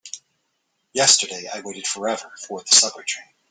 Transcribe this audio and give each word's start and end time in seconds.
Yesterday 0.93 1.47
I 1.53 1.61
waited 1.61 1.85
forever 1.85 2.33
for 2.47 2.59
the 2.61 2.75
subway 2.75 3.03
train. 3.03 3.27